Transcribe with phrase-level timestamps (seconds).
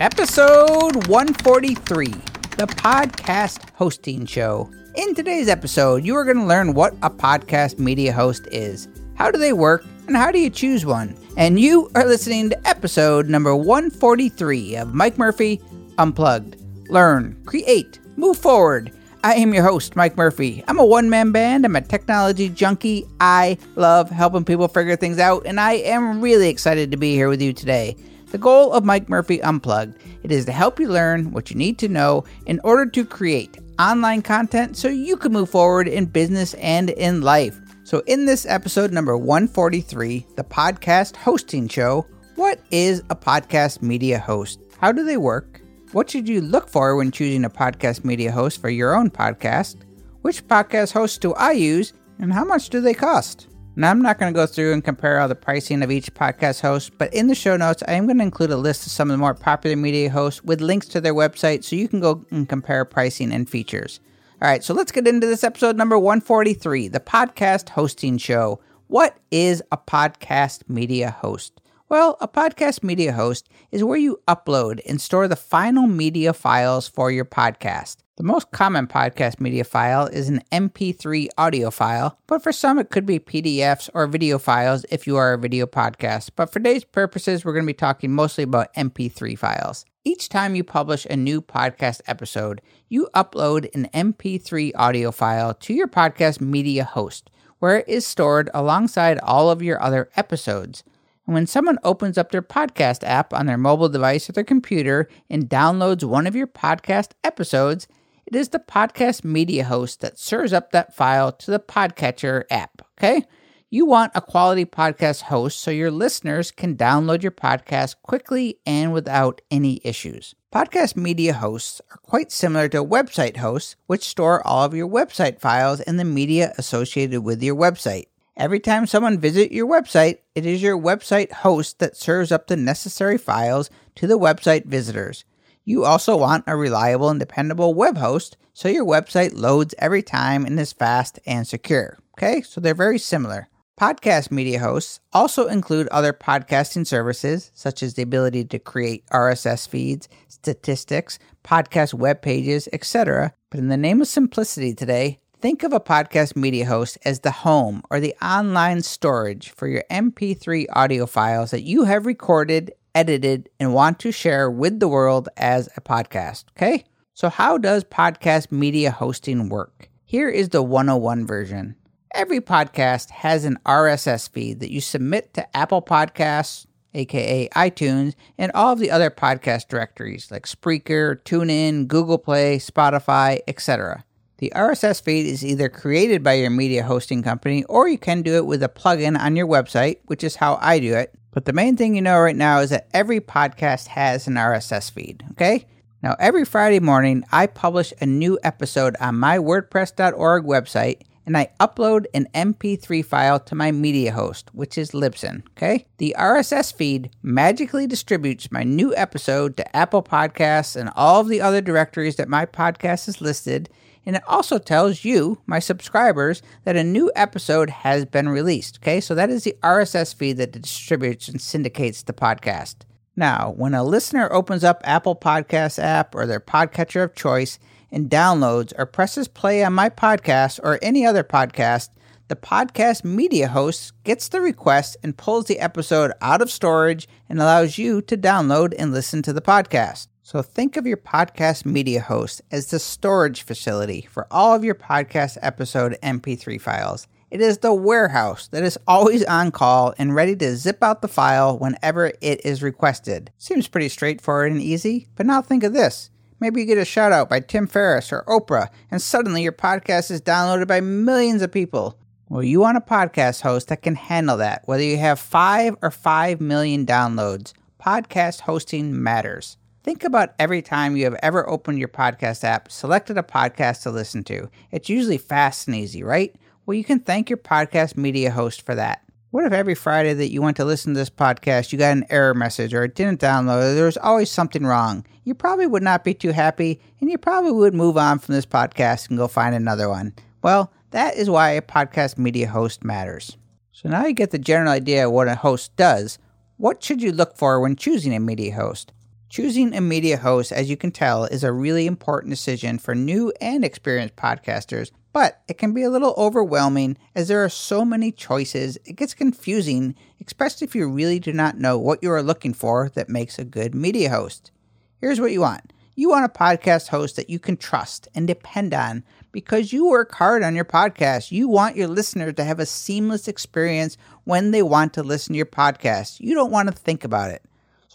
[0.00, 4.70] Episode 143 The Podcast Hosting Show.
[4.94, 9.32] In today's episode, you are going to learn what a podcast media host is, how
[9.32, 11.16] do they work, and how do you choose one.
[11.36, 15.60] And you are listening to episode number 143 of Mike Murphy
[15.98, 16.54] Unplugged.
[16.88, 18.92] Learn, create, move forward.
[19.24, 20.62] I am your host, Mike Murphy.
[20.68, 21.64] I'm a one man band.
[21.64, 23.04] I'm a technology junkie.
[23.18, 27.28] I love helping people figure things out, and I am really excited to be here
[27.28, 27.96] with you today.
[28.30, 31.78] The goal of Mike Murphy Unplugged it is to help you learn what you need
[31.78, 36.52] to know in order to create online content so you can move forward in business
[36.54, 37.58] and in life.
[37.84, 44.18] So, in this episode number 143, the podcast hosting show, what is a podcast media
[44.18, 44.60] host?
[44.78, 45.62] How do they work?
[45.92, 49.76] What should you look for when choosing a podcast media host for your own podcast?
[50.20, 53.46] Which podcast hosts do I use, and how much do they cost?
[53.78, 56.62] Now, I'm not going to go through and compare all the pricing of each podcast
[56.62, 59.08] host, but in the show notes, I am going to include a list of some
[59.08, 62.26] of the more popular media hosts with links to their website so you can go
[62.32, 64.00] and compare pricing and features.
[64.42, 68.58] All right, so let's get into this episode number 143 the podcast hosting show.
[68.88, 71.60] What is a podcast media host?
[71.90, 76.86] Well, a podcast media host is where you upload and store the final media files
[76.86, 77.96] for your podcast.
[78.18, 82.90] The most common podcast media file is an MP3 audio file, but for some it
[82.90, 86.32] could be PDFs or video files if you are a video podcast.
[86.36, 89.86] But for today's purposes, we're going to be talking mostly about MP3 files.
[90.04, 95.72] Each time you publish a new podcast episode, you upload an MP3 audio file to
[95.72, 100.84] your podcast media host, where it is stored alongside all of your other episodes.
[101.28, 105.10] And when someone opens up their podcast app on their mobile device or their computer
[105.28, 107.86] and downloads one of your podcast episodes,
[108.24, 112.80] it is the podcast media host that serves up that file to the Podcatcher app.
[112.98, 113.24] Okay?
[113.68, 118.94] You want a quality podcast host so your listeners can download your podcast quickly and
[118.94, 120.34] without any issues.
[120.50, 125.38] Podcast media hosts are quite similar to website hosts, which store all of your website
[125.38, 128.06] files and the media associated with your website.
[128.38, 132.56] Every time someone visits your website, it is your website host that serves up the
[132.56, 135.24] necessary files to the website visitors.
[135.64, 140.46] You also want a reliable and dependable web host so your website loads every time
[140.46, 141.98] and is fast and secure.
[142.16, 143.48] Okay, so they're very similar.
[143.76, 149.66] Podcast media hosts also include other podcasting services, such as the ability to create RSS
[149.66, 153.34] feeds, statistics, podcast web pages, etc.
[153.50, 157.30] But in the name of simplicity today, Think of a podcast media host as the
[157.30, 163.48] home or the online storage for your MP3 audio files that you have recorded, edited,
[163.60, 166.46] and want to share with the world as a podcast.
[166.56, 166.82] Okay?
[167.14, 169.88] So, how does podcast media hosting work?
[170.04, 171.76] Here is the 101 version.
[172.12, 178.50] Every podcast has an RSS feed that you submit to Apple Podcasts, aka iTunes, and
[178.56, 184.04] all of the other podcast directories like Spreaker, TuneIn, Google Play, Spotify, etc.
[184.38, 188.36] The RSS feed is either created by your media hosting company or you can do
[188.36, 191.12] it with a plugin on your website, which is how I do it.
[191.32, 194.92] But the main thing you know right now is that every podcast has an RSS
[194.92, 195.66] feed, okay?
[196.04, 201.50] Now, every Friday morning, I publish a new episode on my WordPress.org website and I
[201.58, 205.42] upload an MP3 file to my media host, which is Libsyn.
[205.56, 205.86] Okay?
[205.98, 211.40] The RSS feed magically distributes my new episode to Apple Podcasts and all of the
[211.40, 213.68] other directories that my podcast is listed
[214.08, 218.78] and it also tells you, my subscribers, that a new episode has been released.
[218.78, 222.76] Okay, so that is the RSS feed that distributes and syndicates the podcast.
[223.16, 227.58] Now, when a listener opens up Apple Podcasts app or their podcatcher of choice
[227.92, 231.90] and downloads or presses play on my podcast or any other podcast,
[232.28, 237.42] the podcast media host gets the request and pulls the episode out of storage and
[237.42, 240.06] allows you to download and listen to the podcast.
[240.28, 244.74] So think of your podcast media host as the storage facility for all of your
[244.74, 247.06] podcast episode MP3 files.
[247.30, 251.08] It is the warehouse that is always on call and ready to zip out the
[251.08, 253.32] file whenever it is requested.
[253.38, 256.10] Seems pretty straightforward and easy, but now think of this.
[256.40, 260.10] Maybe you get a shout out by Tim Ferriss or Oprah, and suddenly your podcast
[260.10, 261.98] is downloaded by millions of people.
[262.28, 265.90] Well, you want a podcast host that can handle that, whether you have five or
[265.90, 267.54] five million downloads.
[267.80, 269.56] Podcast hosting matters.
[269.84, 273.90] Think about every time you have ever opened your podcast app, selected a podcast to
[273.90, 274.50] listen to.
[274.70, 276.34] It's usually fast and easy, right?
[276.66, 279.02] Well, you can thank your podcast media host for that.
[279.30, 282.06] What if every Friday that you went to listen to this podcast, you got an
[282.10, 285.06] error message or it didn't download, or there was always something wrong?
[285.24, 288.46] You probably would not be too happy, and you probably would move on from this
[288.46, 290.14] podcast and go find another one.
[290.42, 293.36] Well, that is why a podcast media host matters.
[293.72, 296.18] So now you get the general idea of what a host does.
[296.56, 298.92] What should you look for when choosing a media host?
[299.28, 303.30] Choosing a media host, as you can tell, is a really important decision for new
[303.42, 308.10] and experienced podcasters, but it can be a little overwhelming as there are so many
[308.10, 308.78] choices.
[308.86, 309.94] It gets confusing,
[310.24, 313.44] especially if you really do not know what you are looking for that makes a
[313.44, 314.50] good media host.
[314.98, 318.72] Here's what you want you want a podcast host that you can trust and depend
[318.72, 319.02] on
[319.32, 321.32] because you work hard on your podcast.
[321.32, 325.36] You want your listeners to have a seamless experience when they want to listen to
[325.36, 326.20] your podcast.
[326.20, 327.42] You don't want to think about it.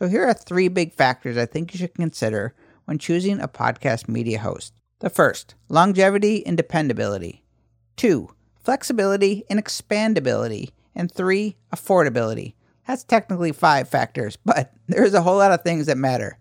[0.04, 2.54] So, here are three big factors I think you should consider
[2.84, 4.74] when choosing a podcast media host.
[5.00, 7.46] The first, longevity and dependability.
[7.96, 8.30] Two,
[8.62, 10.72] flexibility and expandability.
[10.94, 12.56] And three, affordability.
[12.86, 16.38] That's technically five factors, but there's a whole lot of things that matter.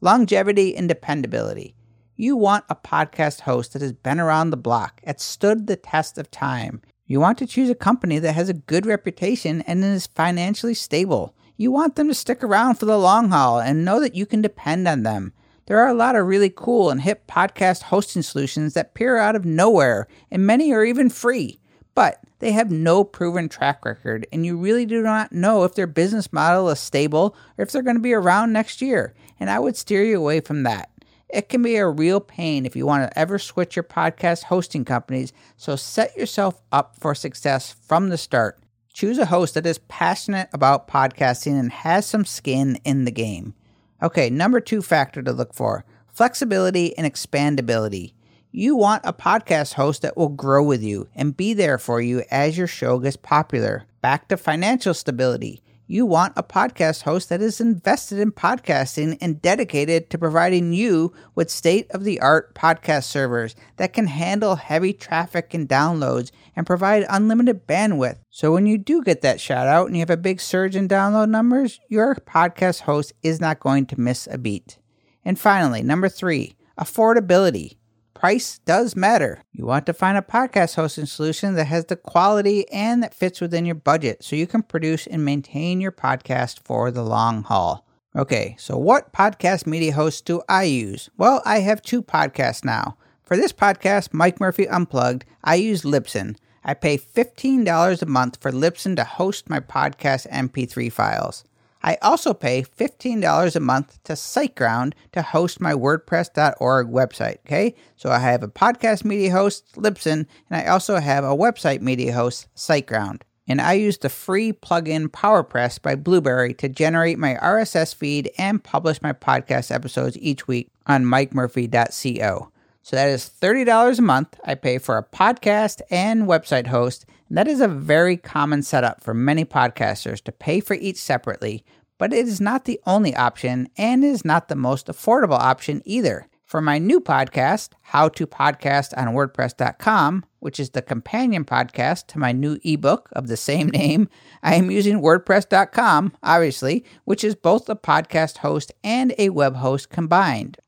[0.00, 1.76] Longevity and dependability.
[2.16, 6.18] You want a podcast host that has been around the block, that stood the test
[6.18, 6.82] of time.
[7.06, 11.32] You want to choose a company that has a good reputation and is financially stable.
[11.56, 14.42] You want them to stick around for the long haul and know that you can
[14.42, 15.32] depend on them.
[15.66, 19.36] There are a lot of really cool and hip podcast hosting solutions that appear out
[19.36, 21.60] of nowhere, and many are even free.
[21.94, 25.86] But they have no proven track record, and you really do not know if their
[25.86, 29.14] business model is stable or if they're going to be around next year.
[29.38, 30.90] And I would steer you away from that.
[31.28, 34.84] It can be a real pain if you want to ever switch your podcast hosting
[34.84, 38.58] companies, so set yourself up for success from the start.
[38.94, 43.52] Choose a host that is passionate about podcasting and has some skin in the game.
[44.00, 48.12] Okay, number two factor to look for flexibility and expandability.
[48.52, 52.22] You want a podcast host that will grow with you and be there for you
[52.30, 53.84] as your show gets popular.
[54.00, 55.60] Back to financial stability.
[55.86, 61.12] You want a podcast host that is invested in podcasting and dedicated to providing you
[61.34, 66.66] with state of the art podcast servers that can handle heavy traffic and downloads and
[66.66, 68.16] provide unlimited bandwidth.
[68.30, 70.88] So when you do get that shout out and you have a big surge in
[70.88, 74.78] download numbers, your podcast host is not going to miss a beat.
[75.22, 77.76] And finally, number three, affordability
[78.14, 79.42] price does matter.
[79.52, 83.40] You want to find a podcast hosting solution that has the quality and that fits
[83.40, 87.86] within your budget so you can produce and maintain your podcast for the long haul.
[88.16, 91.10] Okay, so what podcast media hosts do I use?
[91.18, 92.96] Well, I have two podcasts now.
[93.24, 96.36] For this podcast, Mike Murphy Unplugged, I use Libsyn.
[96.64, 101.44] I pay $15 a month for Libsyn to host my podcast MP3 files.
[101.84, 107.40] I also pay $15 a month to SiteGround to host my WordPress.org website.
[107.46, 111.82] Okay, so I have a podcast media host, Libsyn, and I also have a website
[111.82, 113.20] media host, SiteGround.
[113.46, 118.64] And I use the free plugin PowerPress by Blubrry to generate my RSS feed and
[118.64, 122.50] publish my podcast episodes each week on mikemurphy.co.
[122.82, 127.04] So that is $30 a month I pay for a podcast and website host.
[127.28, 131.64] And that is a very common setup for many podcasters to pay for each separately,
[131.98, 136.28] but it is not the only option and is not the most affordable option either.
[136.44, 142.18] For my new podcast, How to Podcast on WordPress.com, which is the companion podcast to
[142.18, 144.08] my new ebook of the same name,
[144.42, 149.88] I am using WordPress.com, obviously, which is both a podcast host and a web host
[149.88, 150.58] combined.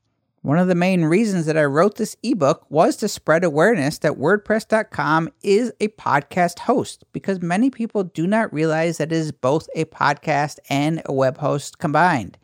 [0.47, 4.13] One of the main reasons that I wrote this ebook was to spread awareness that
[4.13, 9.67] WordPress.com is a podcast host because many people do not realize that it is both
[9.75, 12.37] a podcast and a web host combined.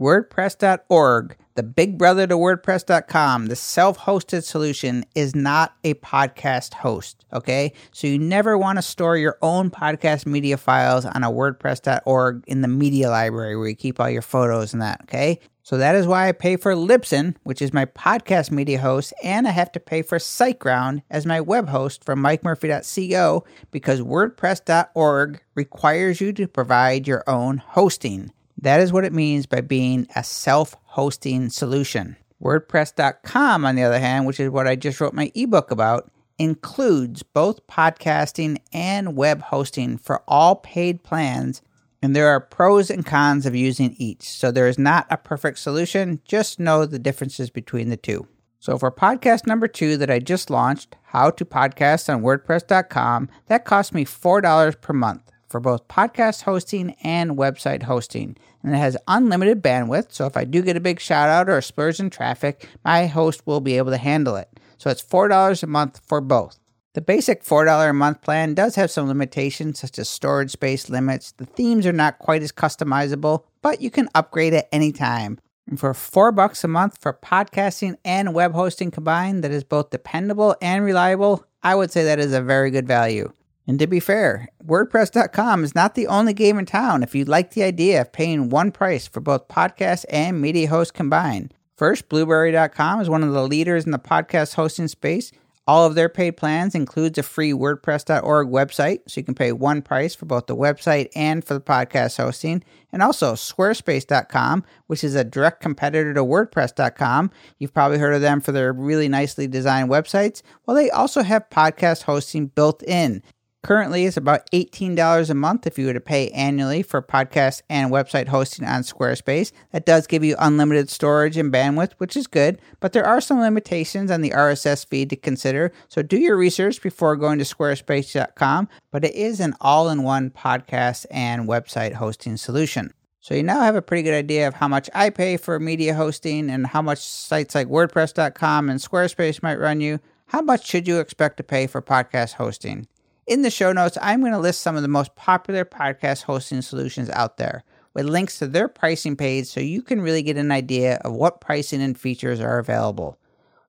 [0.00, 7.26] WordPress.org, the big brother to WordPress.com, the self hosted solution, is not a podcast host.
[7.30, 7.74] Okay.
[7.92, 12.62] So you never want to store your own podcast media files on a WordPress.org in
[12.62, 15.02] the media library where you keep all your photos and that.
[15.02, 15.38] Okay.
[15.70, 19.46] So that is why I pay for Libsyn, which is my podcast media host, and
[19.46, 26.20] I have to pay for SiteGround as my web host from mikemurphy.co because WordPress.org requires
[26.20, 28.32] you to provide your own hosting.
[28.60, 32.16] That is what it means by being a self hosting solution.
[32.42, 37.22] WordPress.com, on the other hand, which is what I just wrote my ebook about, includes
[37.22, 41.62] both podcasting and web hosting for all paid plans
[42.02, 44.22] and there are pros and cons of using each.
[44.22, 48.26] So there is not a perfect solution, just know the differences between the two.
[48.58, 53.64] So for podcast number two that I just launched, How to Podcast on WordPress.com, that
[53.64, 58.36] cost me $4 per month for both podcast hosting and website hosting.
[58.62, 61.56] And it has unlimited bandwidth, so if I do get a big shout out or
[61.56, 64.48] a splurge in traffic, my host will be able to handle it.
[64.76, 66.58] So it's $4 a month for both.
[67.00, 71.32] The basic $4 a month plan does have some limitations such as storage space limits.
[71.32, 75.38] The themes are not quite as customizable, but you can upgrade at any time.
[75.66, 79.88] And for 4 bucks a month for podcasting and web hosting combined that is both
[79.88, 83.32] dependable and reliable, I would say that is a very good value.
[83.66, 87.52] And to be fair, WordPress.com is not the only game in town if you like
[87.52, 91.54] the idea of paying one price for both podcast and media host combined.
[91.78, 95.32] First, Blubrry.com is one of the leaders in the podcast hosting space.
[95.70, 99.82] All of their paid plans includes a free WordPress.org website, so you can pay one
[99.82, 102.64] price for both the website and for the podcast hosting.
[102.92, 107.30] And also Squarespace.com, which is a direct competitor to WordPress.com.
[107.60, 110.42] You've probably heard of them for their really nicely designed websites.
[110.66, 113.22] Well, they also have podcast hosting built in.
[113.62, 117.90] Currently, it's about $18 a month if you were to pay annually for podcast and
[117.90, 119.52] website hosting on Squarespace.
[119.72, 123.38] That does give you unlimited storage and bandwidth, which is good, but there are some
[123.38, 125.72] limitations on the RSS feed to consider.
[125.88, 130.30] So do your research before going to squarespace.com, but it is an all in one
[130.30, 132.94] podcast and website hosting solution.
[133.20, 135.92] So you now have a pretty good idea of how much I pay for media
[135.92, 140.00] hosting and how much sites like WordPress.com and Squarespace might run you.
[140.28, 142.86] How much should you expect to pay for podcast hosting?
[143.30, 146.62] In the show notes, I'm going to list some of the most popular podcast hosting
[146.62, 147.62] solutions out there
[147.94, 151.40] with links to their pricing page so you can really get an idea of what
[151.40, 153.20] pricing and features are available.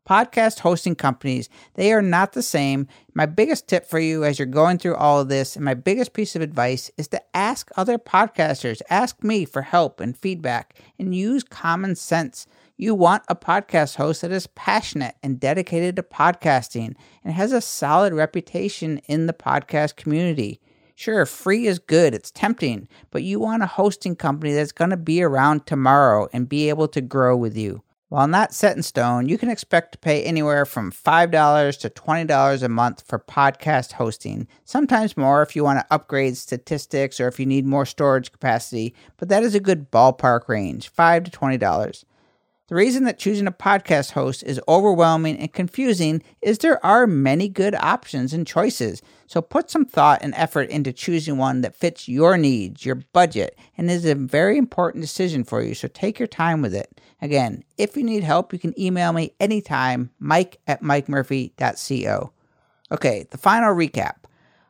[0.09, 2.87] Podcast hosting companies, they are not the same.
[3.13, 6.13] My biggest tip for you as you're going through all of this, and my biggest
[6.13, 11.13] piece of advice is to ask other podcasters, ask me for help and feedback, and
[11.13, 12.47] use common sense.
[12.81, 17.61] You want a podcast host that is passionate and dedicated to podcasting and has a
[17.61, 20.59] solid reputation in the podcast community.
[20.95, 24.97] Sure, free is good, it's tempting, but you want a hosting company that's going to
[24.97, 27.83] be around tomorrow and be able to grow with you.
[28.09, 32.63] While not set in stone, you can expect to pay anywhere from $5 to $20
[32.63, 37.39] a month for podcast hosting, sometimes more if you want to upgrade statistics or if
[37.39, 42.03] you need more storage capacity, but that is a good ballpark range 5 to $20.
[42.71, 47.49] The reason that choosing a podcast host is overwhelming and confusing is there are many
[47.49, 49.01] good options and choices.
[49.27, 53.59] So put some thought and effort into choosing one that fits your needs, your budget,
[53.77, 55.75] and is a very important decision for you.
[55.75, 57.01] So take your time with it.
[57.21, 62.31] Again, if you need help, you can email me anytime, mike at mikemurphy.co.
[62.89, 64.15] Okay, the final recap.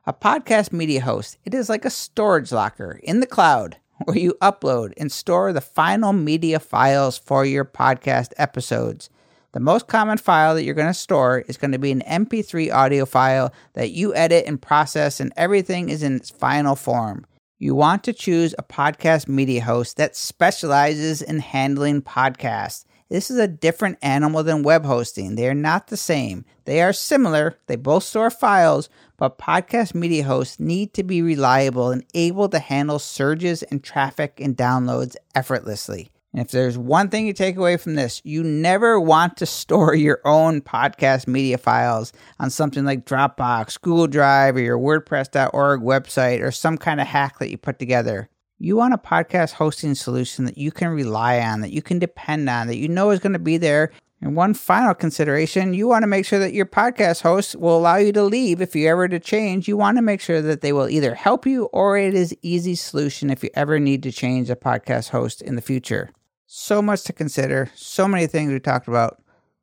[0.08, 4.36] A podcast media host, it is like a storage locker in the cloud where you
[4.42, 9.10] upload and store the final media files for your podcast episodes.
[9.54, 12.74] The most common file that you're going to store is going to be an MP3
[12.74, 17.26] audio file that you edit and process, and everything is in its final form.
[17.60, 22.86] You want to choose a podcast media host that specializes in handling podcasts.
[23.12, 25.36] This is a different animal than web hosting.
[25.36, 26.46] They are not the same.
[26.64, 28.88] They are similar, they both store files,
[29.18, 34.40] but podcast media hosts need to be reliable and able to handle surges in traffic
[34.40, 36.10] and downloads effortlessly.
[36.32, 39.94] And if there's one thing you take away from this, you never want to store
[39.94, 46.42] your own podcast media files on something like Dropbox, Google Drive, or your WordPress.org website,
[46.42, 48.30] or some kind of hack that you put together.
[48.64, 52.48] You want a podcast hosting solution that you can rely on, that you can depend
[52.48, 53.92] on, that you know is going to be there
[54.22, 57.96] and one final consideration you want to make sure that your podcast host will allow
[57.96, 59.68] you to leave if you ever to change.
[59.68, 62.76] You want to make sure that they will either help you or it is easy
[62.76, 66.12] solution if you ever need to change a podcast host in the future.
[66.46, 69.21] So much to consider, so many things we talked about.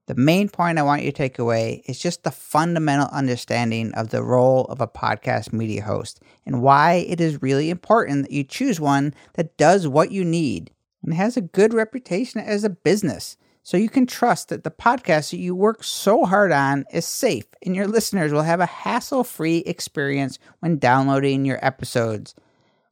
[0.09, 4.09] The main point I want you to take away is just the fundamental understanding of
[4.09, 8.43] the role of a podcast media host and why it is really important that you
[8.43, 10.71] choose one that does what you need
[11.03, 15.31] and has a good reputation as a business so you can trust that the podcast
[15.31, 19.25] that you work so hard on is safe and your listeners will have a hassle
[19.25, 22.35] free experience when downloading your episodes.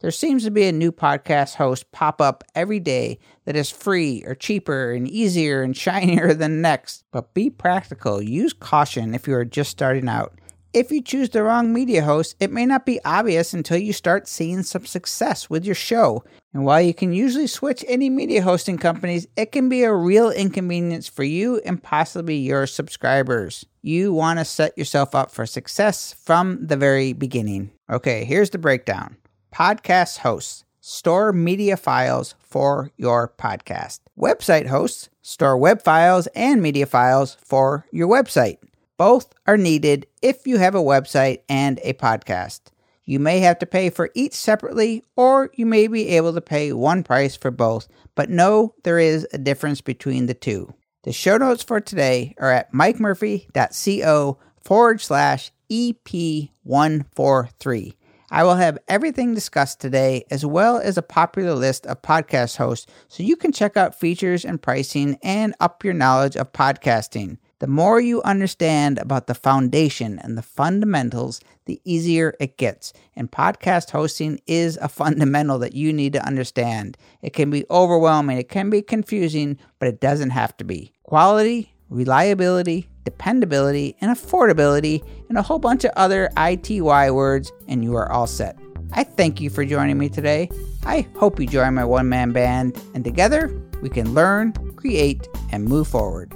[0.06, 4.22] There seems to be a new podcast host pop up every day that is free
[4.24, 7.02] or cheaper and easier and shinier than the next.
[7.10, 10.38] But be practical, use caution if you are just starting out.
[10.72, 14.28] If you choose the wrong media host, it may not be obvious until you start
[14.28, 16.22] seeing some success with your show.
[16.54, 20.30] And while you can usually switch any media hosting companies, it can be a real
[20.30, 23.66] inconvenience for you and possibly your subscribers.
[23.82, 27.72] You want to set yourself up for success from the very beginning.
[27.90, 29.16] Okay, here's the breakdown
[29.56, 34.00] Podcast hosts store media files for your podcast.
[34.18, 38.58] Website hosts store web files and media files for your website.
[38.98, 42.64] Both are needed if you have a website and a podcast.
[43.06, 46.74] You may have to pay for each separately, or you may be able to pay
[46.74, 50.74] one price for both, but know there is a difference between the two.
[51.04, 57.94] The show notes for today are at mikemurphy.co forward slash EP143.
[58.30, 62.86] I will have everything discussed today, as well as a popular list of podcast hosts,
[63.08, 67.38] so you can check out features and pricing and up your knowledge of podcasting.
[67.58, 72.92] The more you understand about the foundation and the fundamentals, the easier it gets.
[73.14, 76.98] And podcast hosting is a fundamental that you need to understand.
[77.22, 80.92] It can be overwhelming, it can be confusing, but it doesn't have to be.
[81.04, 87.96] Quality, reliability, dependability, and affordability, and a whole bunch of other ITY words, and you
[87.96, 88.58] are all set.
[88.92, 90.50] I thank you for joining me today.
[90.84, 95.64] I hope you join my one man band, and together we can learn, create, and
[95.64, 96.34] move forward.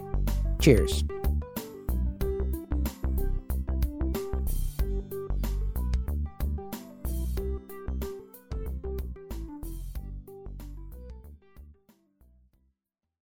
[0.61, 1.05] Cheers.